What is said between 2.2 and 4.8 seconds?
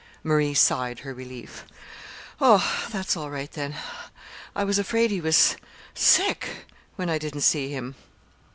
"Oh, that's all right then. I was